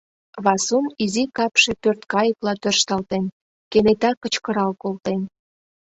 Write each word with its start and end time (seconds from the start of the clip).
Васун 0.43 0.85
изи 1.03 1.23
капше 1.37 1.71
пӧрткайыкла 1.81 2.53
тӧршталтен, 2.61 3.23
кенета 3.71 4.11
кычкырал 4.21 4.71
колтен: 4.83 5.21